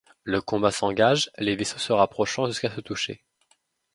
[0.23, 3.23] Le combat s'engage, les vaisseaux se rapprochant jusqu'à se toucher.